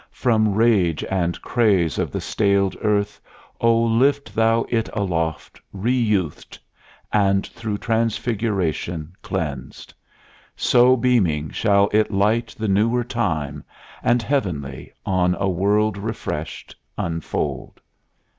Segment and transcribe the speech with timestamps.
[0.09, 3.21] From rage and craze Of the staled Earth,
[3.59, 6.57] O lift Thou it aloft, Re youthed,
[7.13, 9.93] and through transfiguration cleansed;
[10.55, 13.63] So beaming shall it light the newer time,
[14.01, 17.79] And heavenly, on a world refreshed, unfold.